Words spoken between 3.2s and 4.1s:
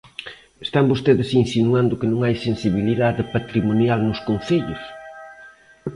patrimonial